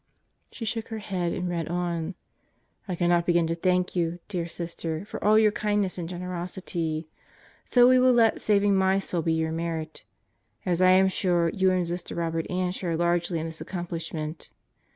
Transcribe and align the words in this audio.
She 0.51 0.65
shook 0.65 0.87
her 0.87 0.97
head 0.97 1.31
and 1.31 1.47
read 1.47 1.67
on: 1.67 2.15
I 2.87 2.95
cannot 2.95 3.27
begin 3.27 3.45
to 3.45 3.53
thank 3.53 3.95
you, 3.95 4.17
dear 4.29 4.47
Sister, 4.47 5.05
for 5.05 5.23
all 5.23 5.37
your 5.37 5.51
kindness 5.51 5.99
and 5.99 6.09
generosity. 6.09 7.07
So 7.65 7.87
we 7.87 7.99
will 7.99 8.11
let 8.11 8.41
saving 8.41 8.75
my 8.75 8.97
soul 8.97 9.21
be 9.21 9.33
your 9.33 9.51
merit. 9.51 10.03
As 10.65 10.81
I 10.81 10.89
am 10.89 11.07
sure 11.07 11.49
you 11.49 11.69
and 11.69 11.87
Sister 11.87 12.15
Robert 12.15 12.49
Ann 12.49 12.71
share 12.71 12.97
largely 12.97 13.37
in 13.37 13.45
this 13.45 13.61
accom 13.61 13.87
plishment. 13.87 14.49